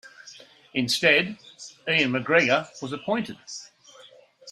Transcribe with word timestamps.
Instead, 0.73 1.37
Ian 1.87 2.13
MacGregor 2.13 2.67
was 2.81 2.91
appointed. 2.91 3.37